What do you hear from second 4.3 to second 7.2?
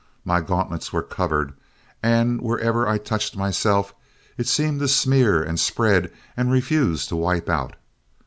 it seemed to smear and spread and refuse to